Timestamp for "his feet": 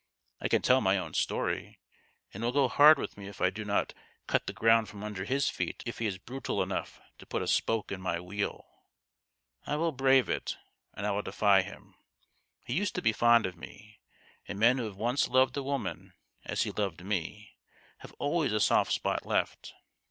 5.25-5.83